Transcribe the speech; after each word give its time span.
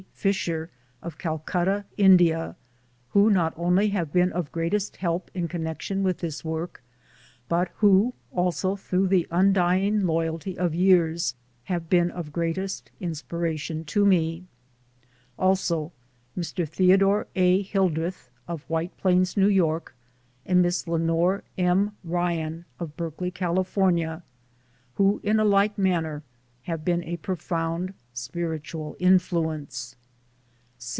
Fisher, 0.15 0.69
of 1.01 1.17
Calcutta, 1.17 1.83
India, 1.97 2.55
who 3.09 3.29
not 3.31 3.53
only 3.57 3.89
have 3.89 4.13
been 4.13 4.31
of 4.33 4.51
greatest 4.51 4.97
help 4.97 5.29
in 5.33 5.47
connection 5.47 6.03
with 6.03 6.19
this 6.19 6.45
work, 6.45 6.83
but 7.49 7.69
who 7.77 8.13
also 8.31 8.75
through 8.75 9.07
the 9.07 9.27
undying 9.31 10.05
loyalty 10.05 10.55
of 10.57 10.73
years 10.75 11.33
have 11.65 11.89
been 11.89 12.09
of 12.11 12.31
greatest 12.31 12.89
inspiration 12.99 13.83
to 13.83 14.05
me; 14.05 14.45
also 15.39 15.91
Mr. 16.37 16.67
Theodore 16.69 17.25
A. 17.35 17.63
Hildreth 17.63 18.29
of 18.47 18.61
White 18.69 18.95
Plains, 18.97 19.35
New 19.35 19.49
York 19.49 19.95
and 20.45 20.61
Miss 20.61 20.87
Lenore 20.87 21.43
M. 21.57 21.95
Ryan 22.03 22.65
of 22.79 22.95
Berkeley, 22.95 23.31
California, 23.31 24.23
who 24.95 25.19
in 25.23 25.39
a 25.39 25.45
like 25.45 25.79
man 25.79 26.03
ner 26.03 26.23
have 26.63 26.85
been 26.85 27.03
a 27.03 27.17
profound 27.17 27.95
spiritual 28.13 28.95
influence. 28.99 29.95